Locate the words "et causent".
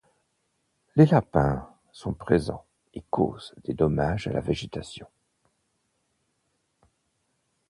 2.95-3.53